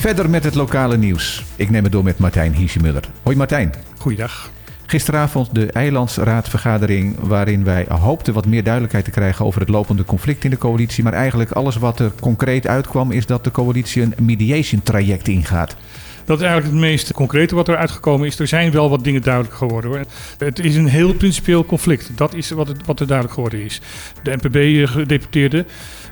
Verder 0.00 0.30
met 0.30 0.44
het 0.44 0.54
lokale 0.54 0.96
nieuws. 0.96 1.44
Ik 1.56 1.70
neem 1.70 1.82
het 1.82 1.92
door 1.92 2.04
met 2.04 2.18
Martijn 2.18 2.54
Hiesjemuller. 2.54 3.04
Hoi 3.22 3.36
Martijn. 3.36 3.74
Goeiedag. 3.98 4.50
Gisteravond 4.86 5.54
de 5.54 5.72
Eilandsraadvergadering 5.72 7.16
waarin 7.20 7.64
wij 7.64 7.86
hoopten 7.88 8.34
wat 8.34 8.46
meer 8.46 8.62
duidelijkheid 8.62 9.04
te 9.04 9.10
krijgen 9.10 9.44
over 9.44 9.60
het 9.60 9.68
lopende 9.68 10.04
conflict 10.04 10.44
in 10.44 10.50
de 10.50 10.58
coalitie. 10.58 11.04
Maar 11.04 11.12
eigenlijk 11.12 11.50
alles 11.50 11.76
wat 11.76 12.00
er 12.00 12.12
concreet 12.20 12.66
uitkwam 12.66 13.10
is 13.10 13.26
dat 13.26 13.44
de 13.44 13.50
coalitie 13.50 14.02
een 14.02 14.14
mediation 14.18 14.82
traject 14.82 15.28
ingaat. 15.28 15.76
Dat 16.30 16.40
is 16.40 16.44
eigenlijk 16.44 16.74
het 16.74 16.90
meest 16.90 17.12
concrete 17.12 17.54
wat 17.54 17.68
er 17.68 17.76
uitgekomen 17.76 18.26
is. 18.26 18.38
Er 18.38 18.46
zijn 18.46 18.70
wel 18.70 18.90
wat 18.90 19.04
dingen 19.04 19.22
duidelijk 19.22 19.54
geworden. 19.54 19.90
Hoor. 19.90 20.04
Het 20.38 20.58
is 20.58 20.76
een 20.76 20.86
heel 20.86 21.14
principieel 21.14 21.64
conflict. 21.64 22.10
Dat 22.14 22.34
is 22.34 22.50
wat, 22.50 22.68
het, 22.68 22.86
wat 22.86 23.00
er 23.00 23.06
duidelijk 23.06 23.34
geworden 23.34 23.64
is. 23.64 23.80
De 24.22 24.36
NPB-gedeputeerde 24.40 25.64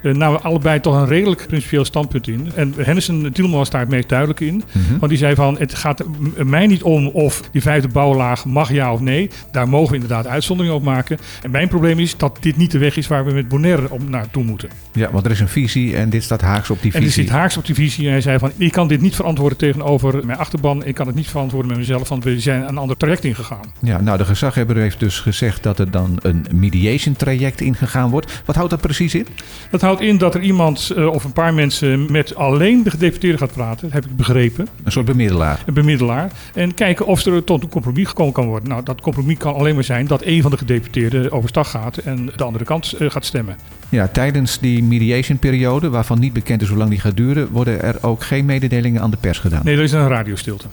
uh, 0.02 0.14
nou 0.14 0.42
allebei 0.42 0.80
toch 0.80 0.94
een 0.94 1.06
redelijk 1.06 1.46
principieel 1.46 1.84
standpunt 1.84 2.28
in. 2.28 2.48
En 2.54 2.74
Hennissen 2.76 3.32
Tielman 3.32 3.58
was 3.58 3.70
daar 3.70 3.80
het 3.80 3.90
meest 3.90 4.08
duidelijk 4.08 4.40
in. 4.40 4.62
Mhm. 4.72 4.98
Want 4.98 5.08
die 5.08 5.18
zei 5.18 5.34
van, 5.34 5.58
het 5.58 5.74
gaat 5.74 6.04
mij 6.44 6.66
niet 6.66 6.82
om 6.82 7.06
of 7.06 7.42
die 7.52 7.62
vijfde 7.62 7.88
bouwlaag 7.88 8.44
mag 8.44 8.72
ja 8.72 8.92
of 8.92 9.00
nee. 9.00 9.30
Daar 9.50 9.68
mogen 9.68 9.88
we 9.88 9.94
inderdaad 9.94 10.26
uitzonderingen 10.26 10.76
op 10.76 10.84
maken. 10.84 11.18
En 11.42 11.50
mijn 11.50 11.68
probleem 11.68 11.98
is 11.98 12.16
dat 12.16 12.36
dit 12.40 12.56
niet 12.56 12.70
de 12.70 12.78
weg 12.78 12.96
is 12.96 13.06
waar 13.06 13.24
we 13.24 13.32
met 13.32 13.48
Bonaire 13.48 13.90
op 13.90 14.08
naartoe 14.08 14.44
moeten. 14.44 14.68
Ja, 14.92 15.10
want 15.10 15.24
er 15.24 15.30
is 15.30 15.40
een 15.40 15.48
visie 15.48 15.96
en 15.96 16.10
dit 16.10 16.22
staat 16.22 16.40
haaks 16.40 16.70
op 16.70 16.82
die 16.82 16.92
En 16.92 17.00
die 17.00 17.08
visie. 17.08 17.24
zit 17.24 17.32
haaks 17.32 17.56
op 17.56 17.66
die 17.66 17.74
visie. 17.74 18.06
En 18.06 18.12
hij 18.12 18.20
zei 18.20 18.38
van, 18.38 18.52
ik 18.56 18.72
kan 18.72 18.88
dit 18.88 19.00
niet 19.00 19.14
verantwoorden 19.14 19.58
tegenover 19.58 20.07
mijn 20.12 20.38
achterban. 20.38 20.84
Ik 20.84 20.94
kan 20.94 21.06
het 21.06 21.16
niet 21.16 21.28
verantwoorden 21.28 21.70
met 21.70 21.78
mezelf, 21.78 22.08
want 22.08 22.24
we 22.24 22.40
zijn 22.40 22.68
een 22.68 22.78
ander 22.78 22.96
traject 22.96 23.24
ingegaan. 23.24 23.64
Ja, 23.80 24.00
nou 24.00 24.18
de 24.18 24.24
gezaghebber 24.24 24.76
heeft 24.76 25.00
dus 25.00 25.20
gezegd 25.20 25.62
dat 25.62 25.78
er 25.78 25.90
dan 25.90 26.18
een 26.22 26.46
mediation 26.52 27.16
traject 27.16 27.60
ingegaan 27.60 28.10
wordt. 28.10 28.42
Wat 28.44 28.54
houdt 28.54 28.70
dat 28.70 28.80
precies 28.80 29.14
in? 29.14 29.26
Dat 29.70 29.80
houdt 29.80 30.00
in 30.00 30.18
dat 30.18 30.34
er 30.34 30.40
iemand 30.40 30.92
uh, 30.96 31.06
of 31.06 31.24
een 31.24 31.32
paar 31.32 31.54
mensen 31.54 32.12
met 32.12 32.34
alleen 32.34 32.82
de 32.82 32.90
gedeputeerde 32.90 33.38
gaat 33.38 33.52
praten. 33.52 33.82
Dat 33.82 33.92
heb 33.92 34.04
ik 34.04 34.16
begrepen. 34.16 34.68
Een 34.84 34.92
soort 34.92 35.06
bemiddelaar. 35.06 35.62
Een 35.66 35.74
bemiddelaar. 35.74 36.32
En 36.54 36.74
kijken 36.74 37.06
of 37.06 37.24
er 37.24 37.44
tot 37.44 37.62
een 37.62 37.68
compromis 37.68 38.06
gekomen 38.08 38.32
kan 38.32 38.46
worden. 38.46 38.68
Nou, 38.68 38.82
dat 38.82 39.00
compromis 39.00 39.36
kan 39.36 39.54
alleen 39.54 39.74
maar 39.74 39.84
zijn 39.84 40.06
dat 40.06 40.22
een 40.24 40.42
van 40.42 40.50
de 40.50 40.56
gedeputeerden 40.56 41.32
overstag 41.32 41.70
gaat 41.70 41.96
en 41.96 42.30
de 42.36 42.44
andere 42.44 42.64
kant 42.64 42.94
uh, 42.98 43.10
gaat 43.10 43.24
stemmen. 43.24 43.56
Ja, 43.88 44.08
tijdens 44.08 44.58
die 44.58 44.82
mediation 44.82 45.38
periode, 45.38 45.88
waarvan 45.88 46.18
niet 46.18 46.32
bekend 46.32 46.62
is 46.62 46.68
hoe 46.68 46.78
lang 46.78 46.90
die 46.90 47.00
gaat 47.00 47.16
duren, 47.16 47.48
worden 47.50 47.82
er 47.82 47.96
ook 48.00 48.22
geen 48.22 48.44
mededelingen 48.44 49.02
aan 49.02 49.10
de 49.10 49.16
pers 49.16 49.38
gedaan. 49.38 49.60
Nee, 49.64 49.76
er 49.76 49.82
is 49.82 49.92
een 49.98 50.08
radiostilte. 50.08 50.66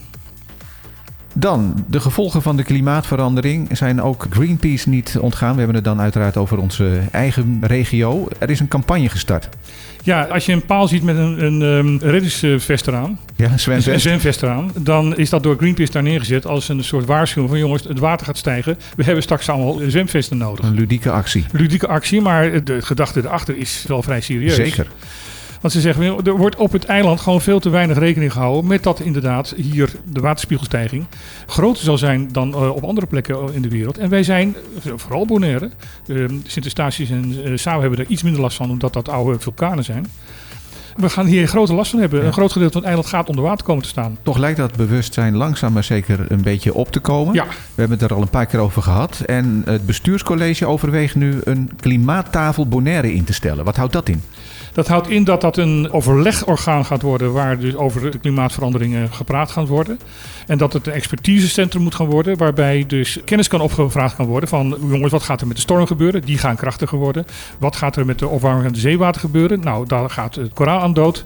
Dan, 1.37 1.85
de 1.87 1.99
gevolgen 1.99 2.41
van 2.41 2.57
de 2.57 2.63
klimaatverandering 2.63 3.77
zijn 3.77 4.01
ook 4.01 4.25
Greenpeace 4.29 4.89
niet 4.89 5.17
ontgaan. 5.19 5.51
We 5.51 5.57
hebben 5.57 5.75
het 5.75 5.83
dan 5.83 6.01
uiteraard 6.01 6.37
over 6.37 6.57
onze 6.57 6.99
eigen 7.11 7.57
regio. 7.61 8.27
Er 8.39 8.49
is 8.49 8.59
een 8.59 8.67
campagne 8.67 9.09
gestart. 9.09 9.49
Ja, 10.03 10.23
als 10.23 10.45
je 10.45 10.51
een 10.51 10.65
paal 10.65 10.87
ziet 10.87 11.03
met 11.03 11.17
een, 11.17 11.45
een, 11.45 11.61
een 11.61 11.99
reddingsvest 11.99 12.87
eraan, 12.87 13.19
ja, 13.35 13.51
een 13.51 13.99
zwemvest 13.99 14.43
eraan, 14.43 14.71
dan 14.79 15.17
is 15.17 15.29
dat 15.29 15.43
door 15.43 15.57
Greenpeace 15.57 15.91
daar 15.91 16.03
neergezet 16.03 16.45
als 16.45 16.69
een 16.69 16.83
soort 16.83 17.05
waarschuwing 17.05 17.49
van 17.51 17.59
jongens, 17.59 17.83
het 17.83 17.99
water 17.99 18.25
gaat 18.25 18.37
stijgen. 18.37 18.77
We 18.95 19.03
hebben 19.03 19.23
straks 19.23 19.49
allemaal 19.49 19.79
zwemvesten 19.87 20.37
nodig. 20.37 20.65
Een 20.65 20.73
ludieke 20.73 21.11
actie. 21.11 21.45
Ludieke 21.51 21.87
actie, 21.87 22.21
maar 22.21 22.63
de 22.63 22.81
gedachte 22.81 23.19
erachter 23.19 23.57
is 23.57 23.85
wel 23.87 24.01
vrij 24.01 24.21
serieus. 24.21 24.55
Zeker. 24.55 24.87
Want 25.61 25.73
ze 25.73 25.81
zeggen, 25.81 26.25
er 26.25 26.37
wordt 26.37 26.55
op 26.55 26.71
het 26.71 26.85
eiland 26.85 27.21
gewoon 27.21 27.41
veel 27.41 27.59
te 27.59 27.69
weinig 27.69 27.97
rekening 27.97 28.31
gehouden 28.31 28.67
met 28.67 28.83
dat 28.83 28.99
inderdaad 28.99 29.53
hier 29.57 29.91
de 30.11 30.19
waterspiegelstijging 30.19 31.05
groter 31.47 31.83
zal 31.83 31.97
zijn 31.97 32.31
dan 32.31 32.49
uh, 32.49 32.69
op 32.69 32.83
andere 32.83 33.07
plekken 33.07 33.53
in 33.53 33.61
de 33.61 33.69
wereld. 33.69 33.97
En 33.97 34.09
wij 34.09 34.23
zijn, 34.23 34.55
vooral 34.95 35.25
Bonaire, 35.25 35.69
uh, 36.07 36.29
Sint-Eustatius 36.43 37.09
en 37.09 37.49
uh, 37.49 37.57
Sao 37.57 37.81
hebben 37.81 37.99
er 37.99 38.07
iets 38.07 38.23
minder 38.23 38.41
last 38.41 38.57
van 38.57 38.69
omdat 38.69 38.93
dat 38.93 39.09
oude 39.09 39.39
vulkanen 39.39 39.83
zijn. 39.83 40.07
We 40.95 41.09
gaan 41.09 41.25
hier 41.25 41.47
grote 41.47 41.73
last 41.73 41.91
van 41.91 41.99
hebben. 41.99 42.19
Ja. 42.19 42.25
Een 42.25 42.33
groot 42.33 42.51
gedeelte 42.51 42.73
van 42.73 42.81
het 42.81 42.89
eiland 42.89 43.09
gaat 43.09 43.29
onder 43.29 43.43
water 43.43 43.65
komen 43.65 43.83
te 43.83 43.89
staan. 43.89 44.17
Toch 44.21 44.37
lijkt 44.37 44.57
dat 44.57 44.75
bewustzijn 44.75 45.35
langzaam 45.35 45.73
maar 45.73 45.83
zeker 45.83 46.25
een 46.31 46.41
beetje 46.41 46.73
op 46.73 46.91
te 46.91 46.99
komen. 46.99 47.33
Ja. 47.33 47.45
We 47.45 47.81
hebben 47.81 47.97
het 47.99 48.09
er 48.09 48.15
al 48.15 48.21
een 48.21 48.29
paar 48.29 48.45
keer 48.45 48.59
over 48.59 48.81
gehad. 48.81 49.19
En 49.25 49.61
het 49.65 49.85
bestuurscollege 49.85 50.65
overweegt 50.65 51.15
nu 51.15 51.41
een 51.43 51.71
klimaattafel 51.79 52.67
Bonaire 52.67 53.13
in 53.13 53.23
te 53.23 53.33
stellen. 53.33 53.65
Wat 53.65 53.75
houdt 53.75 53.93
dat 53.93 54.09
in? 54.09 54.21
Dat 54.75 54.87
houdt 54.87 55.09
in 55.09 55.23
dat 55.23 55.41
dat 55.41 55.57
een 55.57 55.91
overlegorgaan 55.91 56.85
gaat 56.85 57.01
worden 57.01 57.33
waar 57.33 57.59
dus 57.59 57.75
over 57.75 58.11
de 58.11 58.17
klimaatveranderingen 58.17 59.13
gepraat 59.13 59.51
gaat 59.51 59.67
worden. 59.67 59.99
En 60.47 60.57
dat 60.57 60.73
het 60.73 60.87
een 60.87 60.93
expertisecentrum 60.93 61.83
moet 61.83 61.95
gaan 61.95 62.05
worden 62.05 62.37
waarbij 62.37 62.83
dus 62.87 63.19
kennis 63.25 63.47
kan 63.47 63.61
opgevraagd 63.61 64.15
kan 64.15 64.25
worden 64.25 64.49
van 64.49 64.77
jongens, 64.89 65.11
wat 65.11 65.23
gaat 65.23 65.41
er 65.41 65.47
met 65.47 65.55
de 65.55 65.61
storm 65.61 65.87
gebeuren? 65.87 66.21
Die 66.21 66.37
gaan 66.37 66.55
krachtiger 66.55 66.97
worden. 66.97 67.25
Wat 67.59 67.75
gaat 67.75 67.95
er 67.95 68.05
met 68.05 68.19
de 68.19 68.27
opwarming 68.27 68.63
van 68.63 68.73
het 68.73 68.81
zeewater 68.81 69.21
gebeuren? 69.21 69.59
Nou, 69.59 69.87
daar 69.87 70.09
gaat 70.09 70.35
het 70.35 70.53
koraal 70.53 70.81
aan 70.81 70.93
dood. 70.93 71.23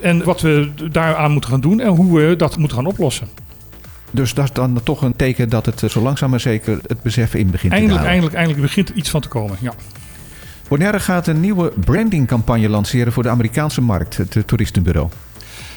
En 0.00 0.24
wat 0.24 0.40
we 0.40 0.70
daaraan 0.90 1.32
moeten 1.32 1.50
gaan 1.50 1.60
doen 1.60 1.80
en 1.80 1.88
hoe 1.88 2.18
we 2.18 2.36
dat 2.36 2.56
moeten 2.56 2.76
gaan 2.76 2.86
oplossen. 2.86 3.28
Dus 4.10 4.34
dat 4.34 4.44
is 4.44 4.52
dan 4.52 4.80
toch 4.82 5.02
een 5.02 5.16
teken 5.16 5.48
dat 5.48 5.66
het 5.66 5.82
zo 5.90 6.00
langzaam 6.00 6.30
maar 6.30 6.40
zeker 6.40 6.78
het 6.86 7.02
besef 7.02 7.34
in 7.34 7.50
begint 7.50 7.72
eindelijk, 7.72 8.00
te 8.00 8.06
dalen. 8.06 8.08
Eindelijk, 8.08 8.34
eindelijk 8.34 8.62
begint 8.62 8.88
er 8.88 8.94
iets 8.94 9.10
van 9.10 9.20
te 9.20 9.28
komen, 9.28 9.56
ja. 9.60 9.74
Bonaire 10.68 11.00
gaat 11.00 11.26
een 11.26 11.40
nieuwe 11.40 11.72
brandingcampagne 11.84 12.68
lanceren 12.68 13.12
voor 13.12 13.22
de 13.22 13.28
Amerikaanse 13.28 13.80
markt, 13.80 14.16
het 14.16 14.42
toeristenbureau. 14.46 15.08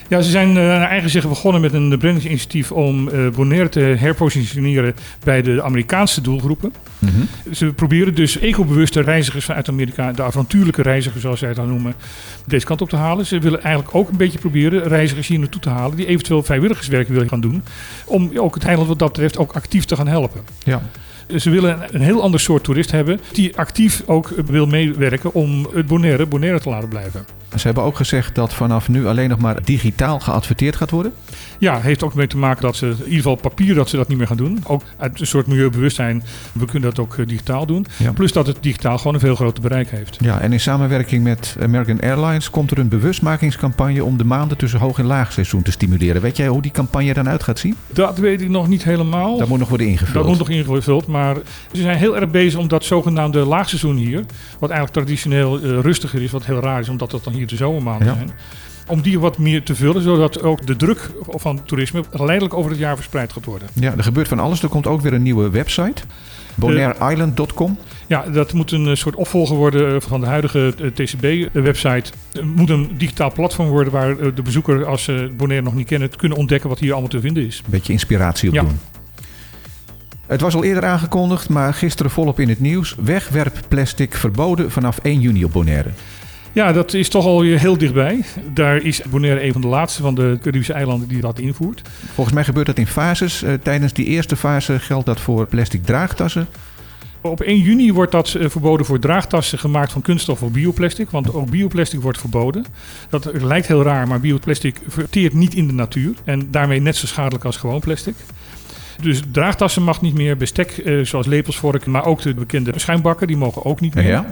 Ja, 0.07 0.21
ze 0.21 0.29
zijn 0.29 0.47
uh, 0.47 0.55
naar 0.55 0.89
eigen 0.89 1.09
zeggen 1.09 1.29
begonnen 1.29 1.61
met 1.61 1.73
een 1.73 1.97
brandingsinitiatief 1.97 2.71
om 2.71 3.09
Bonaire 3.35 3.69
te 3.69 3.79
herpositioneren 3.79 4.95
bij 5.23 5.41
de 5.41 5.63
Amerikaanse 5.63 6.21
doelgroepen. 6.21 6.73
Mm 6.99 7.09
-hmm. 7.09 7.53
Ze 7.53 7.73
proberen 7.73 8.15
dus 8.15 8.39
ecobewuste 8.39 9.01
reizigers 9.01 9.45
vanuit 9.45 9.67
Amerika, 9.67 10.11
de 10.11 10.23
avontuurlijke 10.23 10.81
reizigers 10.81 11.21
zoals 11.21 11.39
zij 11.39 11.47
het 11.47 11.57
dan 11.57 11.67
noemen, 11.67 11.93
deze 12.45 12.65
kant 12.65 12.81
op 12.81 12.89
te 12.89 12.95
halen. 12.95 13.25
Ze 13.25 13.39
willen 13.39 13.63
eigenlijk 13.63 13.95
ook 13.95 14.09
een 14.09 14.17
beetje 14.17 14.39
proberen 14.39 14.83
reizigers 14.83 15.27
hier 15.27 15.39
naartoe 15.39 15.61
te 15.61 15.69
halen 15.69 15.97
die 15.97 16.05
eventueel 16.05 16.43
vrijwilligerswerk 16.43 17.07
willen 17.07 17.29
gaan 17.29 17.41
doen. 17.41 17.63
Om 18.05 18.31
ook 18.35 18.53
het 18.53 18.65
eiland 18.65 18.87
wat 18.87 18.99
dat 18.99 19.11
betreft 19.11 19.37
ook 19.37 19.51
actief 19.51 19.85
te 19.85 19.95
gaan 19.95 20.07
helpen. 20.07 20.41
Ja. 20.63 20.81
Ze 21.37 21.49
willen 21.49 21.79
een 21.91 22.01
heel 22.01 22.21
ander 22.21 22.39
soort 22.39 22.63
toerist 22.63 22.91
hebben 22.91 23.19
die 23.31 23.57
actief 23.57 24.03
ook 24.05 24.33
wil 24.45 24.65
meewerken 24.65 25.33
om 25.33 25.67
het 25.73 25.87
Bonaire 25.87 26.25
Bonaire 26.25 26.59
te 26.59 26.69
laten 26.69 26.89
blijven. 26.89 27.25
Ze 27.55 27.65
hebben 27.65 27.83
ook 27.83 27.95
gezegd 27.95 28.35
dat 28.35 28.53
vanaf 28.53 28.89
nu 28.89 29.07
alleen 29.07 29.29
nog 29.29 29.39
maar 29.39 29.63
digitaal 29.63 30.19
geadverteerd 30.19 30.75
gaat 30.75 30.91
worden. 30.91 31.13
Ja, 31.59 31.79
heeft 31.79 32.03
ook 32.03 32.13
mee 32.13 32.27
te 32.27 32.37
maken 32.37 32.61
dat 32.61 32.75
ze 32.75 32.85
in 32.85 32.95
ieder 32.97 33.15
geval 33.15 33.35
papier 33.35 33.75
dat 33.75 33.89
ze 33.89 33.95
dat 33.95 34.07
niet 34.07 34.17
meer 34.17 34.27
gaan 34.27 34.37
doen. 34.37 34.59
Ook 34.63 34.81
uit 34.97 35.19
een 35.19 35.27
soort 35.27 35.47
milieubewustzijn, 35.47 36.23
we 36.51 36.65
kunnen 36.65 36.89
dat 36.89 36.99
ook 36.99 37.15
uh, 37.15 37.27
digitaal 37.27 37.65
doen. 37.65 37.85
Ja. 37.97 38.11
Plus 38.11 38.31
dat 38.31 38.47
het 38.47 38.57
digitaal 38.61 38.97
gewoon 38.97 39.13
een 39.13 39.19
veel 39.19 39.35
groter 39.35 39.61
bereik 39.61 39.89
heeft. 39.89 40.17
Ja, 40.19 40.39
en 40.41 40.53
in 40.53 40.59
samenwerking 40.59 41.23
met 41.23 41.55
American 41.61 41.99
Airlines 41.99 42.49
komt 42.49 42.71
er 42.71 42.79
een 42.79 42.87
bewustmakingscampagne 42.87 44.03
om 44.03 44.17
de 44.17 44.23
maanden 44.23 44.57
tussen 44.57 44.79
hoog- 44.79 44.99
en 44.99 45.05
laagseizoen 45.05 45.61
te 45.61 45.71
stimuleren. 45.71 46.21
Weet 46.21 46.37
jij 46.37 46.47
hoe 46.47 46.61
die 46.61 46.71
campagne 46.71 47.13
dan 47.13 47.29
uit 47.29 47.43
gaat 47.43 47.59
zien? 47.59 47.75
Dat 47.87 48.17
weet 48.17 48.41
ik 48.41 48.49
nog 48.49 48.67
niet 48.67 48.83
helemaal. 48.83 49.37
Dat 49.37 49.47
moet 49.47 49.59
nog 49.59 49.69
worden 49.69 49.87
ingevuld. 49.87 50.13
Dat 50.13 50.25
moet 50.25 50.37
nog 50.37 50.49
ingevuld, 50.49 51.07
maar 51.07 51.18
ze 51.71 51.81
zijn 51.81 51.97
heel 51.97 52.15
erg 52.15 52.29
bezig 52.29 52.59
om 52.59 52.67
dat 52.67 52.83
zogenaamde 52.83 53.39
laagseizoen 53.45 53.95
hier, 53.95 54.23
wat 54.59 54.69
eigenlijk 54.69 54.99
traditioneel 54.99 55.59
uh, 55.63 55.79
rustiger 55.79 56.21
is, 56.21 56.31
wat 56.31 56.45
heel 56.45 56.59
raar 56.59 56.79
is 56.79 56.89
omdat 56.89 57.11
dat 57.11 57.23
dan 57.23 57.33
hier 57.33 57.47
de 57.47 57.55
zomermaanden 57.55 58.07
Ja. 58.07 58.13
zijn. 58.13 58.31
Om 58.87 59.01
die 59.01 59.19
wat 59.19 59.37
meer 59.37 59.63
te 59.63 59.75
vullen, 59.75 60.01
zodat 60.01 60.41
ook 60.43 60.65
de 60.67 60.75
druk 60.75 61.09
van 61.27 61.63
toerisme 61.65 62.03
geleidelijk 62.13 62.53
over 62.53 62.71
het 62.71 62.79
jaar 62.79 62.95
verspreid 62.95 63.33
gaat 63.33 63.45
worden. 63.45 63.67
Ja, 63.73 63.93
er 63.97 64.03
gebeurt 64.03 64.27
van 64.27 64.39
alles. 64.39 64.63
Er 64.63 64.69
komt 64.69 64.87
ook 64.87 65.01
weer 65.01 65.13
een 65.13 65.21
nieuwe 65.21 65.49
website. 65.49 66.01
BonaireIsland.com. 66.55 67.77
Ja, 68.07 68.21
dat 68.33 68.53
moet 68.53 68.71
een 68.71 68.97
soort 68.97 69.15
opvolger 69.15 69.55
worden 69.55 70.01
van 70.01 70.19
de 70.21 70.25
huidige 70.27 70.73
eh, 70.81 70.87
TCB-website. 70.87 72.11
Het 72.31 72.55
moet 72.55 72.69
een 72.69 72.89
digitaal 72.97 73.31
platform 73.31 73.67
worden 73.69 73.93
waar 73.93 74.19
eh, 74.19 74.27
de 74.35 74.41
bezoeker, 74.41 74.85
als 74.85 75.03
ze 75.03 75.31
Bonaire 75.37 75.65
nog 75.65 75.75
niet 75.75 75.87
kennen, 75.87 76.15
kunnen 76.15 76.37
ontdekken 76.37 76.69
wat 76.69 76.79
hier 76.79 76.91
allemaal 76.91 77.09
te 77.09 77.19
vinden 77.19 77.45
is. 77.45 77.57
Een 77.65 77.71
beetje 77.71 77.93
inspiratie 77.93 78.51
Ja. 78.53 78.61
opdoen. 78.61 78.79
Het 80.29 80.41
was 80.41 80.55
al 80.55 80.63
eerder 80.63 80.85
aangekondigd, 80.85 81.49
maar 81.49 81.73
gisteren 81.73 82.11
volop 82.11 82.39
in 82.39 82.49
het 82.49 82.59
nieuws. 82.59 82.95
Wegwerpplastic 83.01 84.15
verboden 84.15 84.71
vanaf 84.71 84.99
1 85.01 85.19
juni 85.19 85.43
op 85.43 85.51
Bonaire. 85.51 85.89
Ja, 86.51 86.71
dat 86.71 86.93
is 86.93 87.09
toch 87.09 87.25
al 87.25 87.41
heel 87.41 87.77
dichtbij. 87.77 88.25
Daar 88.53 88.77
is 88.77 89.01
Bonaire 89.09 89.43
een 89.43 89.51
van 89.51 89.61
de 89.61 89.67
laatste 89.67 90.01
van 90.01 90.15
de 90.15 90.37
Caribische 90.41 90.73
eilanden 90.73 91.07
die 91.07 91.21
dat 91.21 91.39
invoert. 91.39 91.81
Volgens 92.13 92.35
mij 92.35 92.43
gebeurt 92.43 92.65
dat 92.65 92.77
in 92.77 92.87
fases. 92.87 93.43
Eh, 93.43 93.53
tijdens 93.53 93.93
die 93.93 94.05
eerste 94.05 94.35
fase 94.35 94.79
geldt 94.79 95.05
dat 95.05 95.19
voor 95.19 95.47
plastic 95.47 95.85
draagtassen. 95.85 96.47
Op 97.21 97.41
1 97.41 97.59
juni 97.59 97.93
wordt 97.93 98.11
dat 98.11 98.33
eh, 98.33 98.49
verboden 98.49 98.85
voor 98.85 98.99
draagtassen 98.99 99.59
gemaakt 99.59 99.91
van 99.91 100.01
kunststof 100.01 100.43
of 100.43 100.51
bioplastic. 100.51 101.09
Want 101.09 101.33
ook 101.33 101.49
bioplastic 101.49 102.01
wordt 102.01 102.19
verboden. 102.19 102.65
Dat 103.09 103.29
lijkt 103.33 103.67
heel 103.67 103.83
raar, 103.83 104.07
maar 104.07 104.19
bioplastic 104.19 104.79
verteert 104.87 105.33
niet 105.33 105.53
in 105.53 105.67
de 105.67 105.73
natuur. 105.73 106.13
En 106.23 106.51
daarmee 106.51 106.81
net 106.81 106.95
zo 106.95 107.07
schadelijk 107.07 107.45
als 107.45 107.57
gewoon 107.57 107.79
plastic. 107.79 108.15
Dus 109.01 109.21
draagtassen 109.31 109.83
mag 109.83 110.01
niet 110.01 110.13
meer, 110.13 110.37
bestek 110.37 110.71
eh, 110.71 111.05
zoals 111.05 111.25
lepels, 111.25 111.57
vorken, 111.57 111.91
maar 111.91 112.05
ook 112.05 112.21
de 112.21 112.33
bekende 112.33 112.71
schuimbakken, 112.75 113.27
die 113.27 113.37
mogen 113.37 113.65
ook 113.65 113.79
niet 113.81 113.93
meer. 113.95 114.07
Ja. 114.07 114.25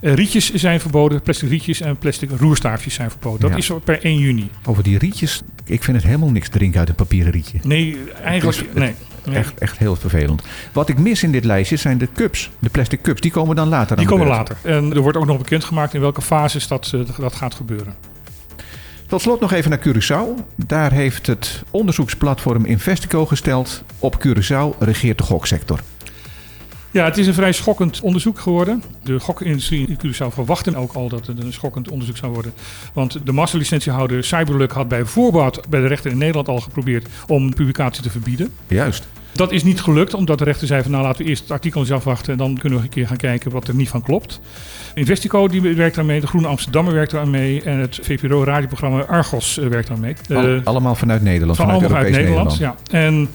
Eh, 0.00 0.14
rietjes 0.14 0.54
zijn 0.54 0.80
verboden, 0.80 1.22
plastic 1.22 1.48
rietjes 1.48 1.80
en 1.80 1.96
plastic 1.96 2.30
roerstaafjes 2.38 2.94
zijn 2.94 3.10
verboden. 3.10 3.40
Dat 3.40 3.50
Ja. 3.50 3.56
is 3.56 3.70
per 3.84 3.98
1 4.02 4.18
juni. 4.18 4.50
Over 4.66 4.82
die 4.82 4.98
rietjes, 4.98 5.42
ik 5.64 5.82
vind 5.82 5.96
het 5.96 6.06
helemaal 6.06 6.30
niks 6.30 6.48
drinken 6.48 6.78
uit 6.80 6.88
een 6.88 6.94
papieren 6.94 7.32
rietje. 7.32 7.58
Nee, 7.62 7.96
eigenlijk 8.24 8.58
Het 8.58 8.66
is- 8.66 8.80
nee. 8.80 8.94
Echt, 9.34 9.58
echt 9.58 9.78
heel 9.78 9.96
vervelend. 9.96 10.42
Wat 10.72 10.88
ik 10.88 10.98
mis 10.98 11.22
in 11.22 11.32
dit 11.32 11.44
lijstje 11.44 11.76
zijn 11.76 11.98
de 11.98 12.08
cups, 12.14 12.50
de 12.58 12.68
plastic 12.68 13.02
cups. 13.02 13.20
Die 13.20 13.30
komen 13.30 13.56
dan 13.56 13.68
later 13.68 13.96
Die 13.96 14.06
komen 14.06 14.26
beurt. 14.26 14.38
later. 14.38 14.56
En 14.62 14.92
er 14.94 15.00
wordt 15.00 15.16
ook 15.18 15.26
nog 15.26 15.38
bekendgemaakt 15.38 15.94
in 15.94 16.00
welke 16.00 16.22
fases 16.22 16.68
dat, 16.68 16.90
eh, 16.94 17.00
dat 17.18 17.34
gaat 17.34 17.54
gebeuren. 17.54 17.94
Tot 19.08 19.20
slot 19.20 19.40
nog 19.40 19.52
even 19.52 19.70
naar 19.70 19.80
Curaçao. 19.80 20.44
Daar 20.56 20.92
heeft 20.92 21.26
het 21.26 21.62
onderzoeksplatform 21.70 22.64
Investico 22.64 23.26
gesteld. 23.26 23.82
Op 23.98 24.26
Curaçao 24.26 24.78
regeert 24.78 25.18
de 25.18 25.24
goksector. 25.24 25.80
Ja, 26.90 27.04
het 27.04 27.18
is 27.18 27.26
een 27.26 27.34
vrij 27.34 27.52
schokkend 27.52 28.00
onderzoek 28.00 28.38
geworden. 28.38 28.82
De 29.02 29.20
gokindustrie 29.20 29.86
in 29.86 29.98
Curaçao 30.06 30.34
verwachtte 30.34 30.76
ook 30.76 30.92
al 30.92 31.08
dat 31.08 31.26
het 31.26 31.42
een 31.42 31.52
schokkend 31.52 31.90
onderzoek 31.90 32.16
zou 32.16 32.32
worden. 32.32 32.52
Want 32.92 33.26
de 33.26 33.32
masterlicentiehouder 33.32 34.24
Cyberluck 34.24 34.72
had 34.72 34.88
bij 34.88 35.04
voorbaat 35.04 35.68
bij 35.68 35.80
de 35.80 35.86
rechter 35.86 36.10
in 36.10 36.18
Nederland 36.18 36.48
al 36.48 36.60
geprobeerd 36.60 37.08
om 37.26 37.54
publicatie 37.54 38.02
te 38.02 38.10
verbieden. 38.10 38.52
Juist. 38.66 39.08
Dat 39.38 39.52
is 39.52 39.62
niet 39.62 39.80
gelukt, 39.80 40.14
omdat 40.14 40.38
de 40.38 40.44
rechter 40.44 40.66
zei 40.66 40.82
van 40.82 40.90
nou 40.90 41.02
laten 41.02 41.22
we 41.22 41.28
eerst 41.28 41.42
het 41.42 41.50
artikel 41.50 41.80
eens 41.80 41.92
afwachten 41.92 42.32
en 42.32 42.38
dan 42.38 42.58
kunnen 42.58 42.78
we 42.78 42.84
een 42.84 42.90
keer 42.90 43.06
gaan 43.06 43.16
kijken 43.16 43.50
wat 43.50 43.68
er 43.68 43.74
niet 43.74 43.88
van 43.88 44.02
klopt. 44.02 44.40
Investico 44.94 45.48
die 45.48 45.60
werkt 45.60 45.94
daarmee, 45.94 46.20
de 46.20 46.26
Groene 46.26 46.46
Amsterdammer 46.46 46.92
werkt 46.94 47.10
daar 47.10 47.28
mee 47.28 47.62
en 47.62 47.78
het 47.78 47.98
VPRO 48.02 48.44
radioprogramma 48.44 49.02
Argos 49.02 49.58
eh, 49.58 49.66
werkt 49.66 49.88
daarmee. 49.88 50.14
Al- 50.34 50.60
allemaal 50.64 50.94
vanuit 50.94 51.22
Nederland, 51.22 51.56
van 51.56 51.66
vanuit 51.66 51.84
allemaal 51.84 52.02
Europees 52.02 52.24
Nederland. 52.24 52.50
Nederland. 52.50 52.78
Ja. 52.90 52.98
En 52.98 53.28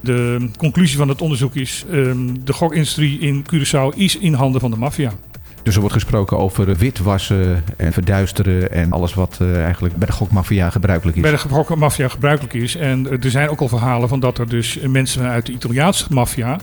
de 0.00 0.48
conclusie 0.58 0.96
van 0.96 1.08
het 1.08 1.20
onderzoek 1.22 1.54
is: 1.54 1.84
ehm, 1.90 2.18
de 2.44 2.52
gokindustrie 2.52 3.18
in 3.18 3.44
Curaçao 3.54 3.96
is 3.96 4.18
in 4.18 4.32
handen 4.34 4.60
van 4.60 4.70
de 4.70 4.76
maffia. 4.76 5.12
Dus 5.62 5.74
er 5.74 5.80
wordt 5.80 5.94
gesproken 5.94 6.38
over 6.38 6.76
witwassen 6.76 7.64
en 7.76 7.92
verduisteren 7.92 8.72
en 8.72 8.92
alles 8.92 9.14
wat 9.14 9.38
eh, 9.40 9.64
eigenlijk 9.64 9.96
bij 9.96 10.06
de 10.06 10.12
gokmafia 10.12 10.70
gebruikelijk 10.70 11.16
is. 11.16 11.22
Bij 11.22 11.30
de 11.30 11.38
gokmaffia 11.38 12.08
gebruikelijk 12.08 12.54
is. 12.54 12.76
En 12.76 13.06
eh, 13.06 13.24
er 13.24 13.30
zijn 13.30 13.48
ook 13.48 13.60
al 13.60 13.68
verhalen 13.68 14.08
van 14.08 14.20
dat 14.20 14.38
er 14.38 14.48
dus 14.48 14.78
mensen 14.80 15.22
uit 15.22 15.46
de 15.46 15.52
Italiaanse 15.52 16.06
maffia 16.10 16.58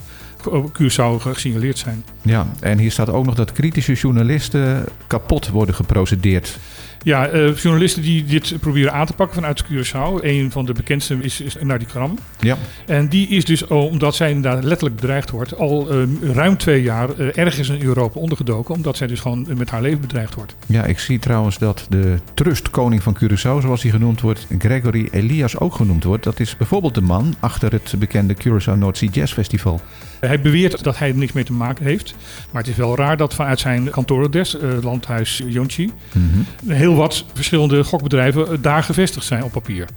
op 0.46 0.78
Curaçao 0.82 1.22
gesignaleerd 1.22 1.78
zijn. 1.78 2.04
Ja, 2.22 2.48
en 2.60 2.78
hier 2.78 2.92
staat 2.92 3.10
ook 3.10 3.26
nog 3.26 3.36
dat 3.36 3.52
kritische 3.52 3.94
journalisten 3.94 4.86
kapot 5.08 5.50
worden 5.50 5.76
geprocedeerd. 5.76 6.60
Ja, 7.04 7.28
eh, 7.28 7.56
journalisten 7.56 8.02
die 8.02 8.26
dit 8.26 8.60
proberen 8.60 8.94
aan 8.94 9.06
te 9.06 9.14
pakken 9.14 9.36
vanuit 9.36 9.64
Curaçao. 9.64 10.24
Een 10.24 10.52
van 10.52 10.66
de 10.66 10.74
bekendste 10.74 11.18
is, 11.22 11.42
is 11.42 11.56
Nadi 11.62 11.86
Kram. 11.86 12.18
Ja, 12.40 12.58
En 12.86 13.08
die 13.08 13.28
is 13.28 13.46
dus, 13.46 13.68
oh, 13.68 13.84
omdat 13.84 14.16
zij 14.16 14.32
inderdaad 14.32 14.64
letterlijk 14.64 14.96
bedreigd 14.96 15.30
wordt, 15.30 15.58
al 15.58 15.90
eh, 15.90 15.98
ruim 16.34 16.58
twee 16.58 16.82
jaar 16.82 17.10
eh, 17.10 17.38
ergens 17.38 17.70
in 17.70 17.82
Europa 17.82 18.20
ondergedoken. 18.20 18.76
Omdat 18.76 18.98
zij 18.98 19.08
dus 19.08 19.20
gewoon 19.20 19.48
met 19.58 19.70
haar 19.70 19.82
leven 19.82 20.02
bedreigd 20.02 20.36
wordt. 20.36 20.56
ja, 20.66 20.86
ik 20.86 21.00
zie 21.00 21.20
trouwens 21.20 21.58
dat 21.58 21.86
de 21.90 22.18
trustkoning 22.34 23.04
van 23.04 23.18
Curaçao, 23.24 23.62
zoals 23.62 23.82
hij 23.82 23.92
genoemd 23.92 24.22
wordt, 24.22 24.48
Gregory 24.60 25.08
Elias 25.12 25.60
ook 25.60 25.76
genoemd 25.76 26.04
wordt. 26.04 26.24
Dat 26.24 26.40
is 26.40 26.58
bijvoorbeeld 26.58 26.96
de 26.96 27.02
man 27.02 27.36
achter 27.40 27.72
het 27.72 27.94
bekende 27.98 28.36
Curaçao 28.36 28.78
North 28.78 28.98
Sea 28.98 29.10
Jazz 29.12 29.34
Festival. 29.34 29.82
Hij 30.20 30.42
beweert 30.42 30.84
dat 30.84 30.98
hij 30.98 31.10
er 31.10 31.16
niks 31.16 31.32
mee 31.32 31.44
te 31.44 31.54
maken 31.54 31.86
heeft. 31.86 32.16
Maar 32.52 32.62
het 32.62 32.72
is 32.72 32.78
wel 32.78 32.96
raar 32.96 33.18
dat 33.18 33.34
vanuit 33.34 33.60
zijn 33.60 33.90
kantorendes, 33.90 34.60
eh 34.60 34.70
landhuis 34.82 35.42
Yonchi, 35.48 35.92
Mhm. 36.14 36.72
heel 36.74 36.96
wat 36.96 37.26
verschillende 37.34 37.84
gokbedrijven 37.84 38.48
eh, 38.52 38.58
daar 38.62 38.84
gevestigd 38.84 39.26
zijn 39.26 39.44
op 39.44 39.52
papier. 39.52 39.88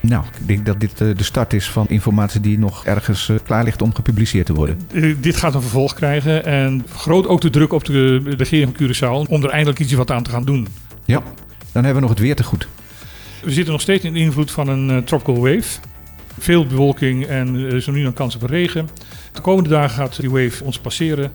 Nou, 0.00 0.24
ik 0.40 0.46
denk 0.48 0.66
dat 0.66 0.80
dit 0.80 1.00
eh, 1.00 1.08
de 1.16 1.24
start 1.24 1.52
is 1.52 1.70
van 1.70 1.88
informatie 1.88 2.40
die 2.40 2.58
nog 2.58 2.84
ergens 2.84 3.30
klaar 3.44 3.64
ligt 3.64 3.82
om 3.82 3.94
gepubliceerd 3.94 4.46
te 4.46 4.54
worden. 4.54 4.78
Dit 5.20 5.36
gaat 5.36 5.54
een 5.54 5.60
vervolg 5.60 5.94
krijgen 5.94 6.44
en 6.44 6.84
groot 6.96 7.26
ook 7.26 7.40
de 7.40 7.50
druk 7.50 7.72
op 7.72 7.84
de 7.84 8.16
regering 8.36 8.72
van 8.76 8.86
Curaçao 8.86 9.28
om 9.28 9.42
er 9.42 9.50
eindelijk 9.50 9.78
iets 9.80 9.92
wat 9.92 10.10
aan 10.10 10.22
te 10.22 10.30
gaan 10.30 10.44
doen. 10.44 10.66
Ja, 11.04 11.22
dan 11.72 11.84
hebben 11.84 11.94
we 11.94 12.00
nog 12.00 12.10
het 12.10 12.18
weer 12.18 12.36
te 12.36 12.44
goed. 12.44 12.68
We 13.44 13.50
zitten 13.52 13.72
nog 13.72 13.80
steeds 13.82 14.04
in 14.04 14.12
de 14.12 14.18
invloed 14.18 14.50
van 14.50 14.68
een 14.68 15.04
tropical 15.04 15.38
wave. 15.40 15.78
Veel 16.38 16.66
bewolking 16.66 17.26
en 17.26 17.82
zo 17.82 17.92
nu 17.92 18.02
dan 18.02 18.12
kans 18.12 18.34
op 18.34 18.42
regen. 18.42 18.88
De 19.32 19.40
komende 19.40 19.68
dagen 19.70 19.96
gaat 19.96 20.20
die 20.20 20.30
wave 20.30 20.64
ons 20.64 20.78
passeren. 20.78 21.32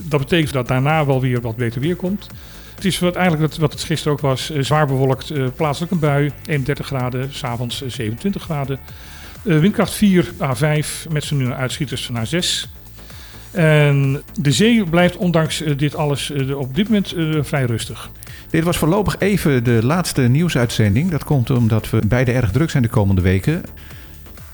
Dat 0.00 0.20
betekent 0.20 0.52
dat 0.52 0.68
daarna 0.68 1.06
wel 1.06 1.20
weer 1.20 1.40
wat 1.40 1.56
beter 1.56 1.80
weer 1.80 1.96
komt. 1.96 2.26
Het 2.74 2.84
is 2.84 2.98
wat, 2.98 3.14
eigenlijk 3.16 3.54
wat, 3.54 3.72
het 3.72 3.82
gisteren 3.82 4.12
ook 4.12 4.20
was. 4.20 4.50
eh, 4.50 4.62
zwaar 4.62 4.86
bewolkt, 4.86 5.30
eh, 5.30 5.44
plaatselijk 5.56 5.92
een 5.92 5.98
bui. 5.98 6.30
31 6.46 6.86
graden, 6.86 7.28
s'avonds 7.34 7.82
eh, 7.82 7.90
27 7.90 8.42
graden. 8.42 8.78
Eh, 9.44 9.58
windkracht 9.58 9.92
4 9.92 10.32
A5 10.38 11.06
met 11.10 11.24
z'n 11.24 11.52
uitschieters 11.52 12.08
naar 12.08 12.26
6. 12.26 12.68
En 13.50 14.22
de 14.40 14.52
zee 14.52 14.84
blijft 14.84 15.16
ondanks 15.16 15.62
dit 15.76 15.96
alles 15.96 16.30
op 16.56 16.74
dit 16.74 16.88
moment 16.88 17.14
vrij 17.40 17.64
rustig. 17.64 18.10
Dit 18.50 18.64
was 18.64 18.76
voorlopig 18.76 19.18
even 19.18 19.64
de 19.64 19.80
laatste 19.82 20.22
nieuwsuitzending. 20.22 21.10
Dat 21.10 21.24
komt 21.24 21.50
omdat 21.50 21.90
we 21.90 22.02
beide 22.06 22.32
erg 22.32 22.50
druk 22.50 22.70
zijn 22.70 22.82
de 22.82 22.88
komende 22.88 23.22
weken. 23.22 23.62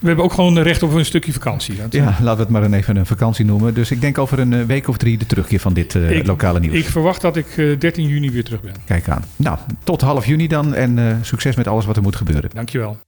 We 0.01 0.07
hebben 0.07 0.25
ook 0.25 0.33
gewoon 0.33 0.59
recht 0.59 0.83
op 0.83 0.93
een 0.95 1.05
stukje 1.05 1.33
vakantie. 1.33 1.77
Dat- 1.77 1.93
Ja, 1.93 2.05
laten 2.05 2.37
we 2.37 2.43
het 2.43 2.49
maar 2.49 2.73
even 2.79 2.97
een 2.97 3.07
vakantie 3.07 3.45
noemen. 3.45 3.75
Dus 3.75 3.91
ik 3.91 4.01
denk 4.01 4.19
over 4.19 4.39
een 4.39 4.53
eh, 4.53 4.65
week 4.65 4.89
of 4.89 4.97
drie 4.97 5.19
de 5.19 5.27
terugkeer 5.27 5.61
van 5.61 5.73
dit 5.73 5.95
eh, 5.95 6.11
Ik- 6.11 6.27
lokale 6.27 6.61
nieuws. 6.61 6.75
Ik 6.75 6.85
verwacht 6.87 7.21
dat 7.21 7.37
ik 7.37 7.47
eh, 7.57 7.79
13 7.79 8.07
juni 8.09 8.31
weer 8.31 8.45
terug 8.45 8.61
ben. 8.61 8.73
Kijk 8.87 9.09
aan. 9.09 9.25
Nou, 9.37 9.59
tot 9.85 10.01
half 10.01 10.27
juni 10.27 10.47
dan 10.49 10.75
en 10.75 10.99
eh, 10.99 11.15
succes 11.23 11.57
met 11.57 11.67
alles 11.69 11.85
wat 11.87 11.97
er 11.97 12.03
moet 12.03 12.17
gebeuren. 12.17 12.51
Dankjewel. 12.55 12.99